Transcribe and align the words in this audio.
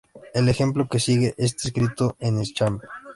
El 0.33 0.49
ejemplo 0.49 0.87
que 0.89 0.97
sigue 0.99 1.35
está 1.37 1.67
escrito 1.67 2.15
en 2.19 2.41
Scheme. 2.43 2.79